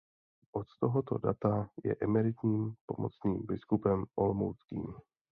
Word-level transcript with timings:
Od 0.59 0.67
tohoto 0.83 1.17
data 1.17 1.69
je 1.83 1.95
emeritním 2.01 2.73
pomocným 2.85 3.45
biskupem 3.45 4.05
olomouckým. 4.15 4.93